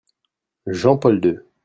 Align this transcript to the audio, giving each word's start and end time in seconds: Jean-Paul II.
Jean-Paul 0.65 1.23
II. 1.23 1.37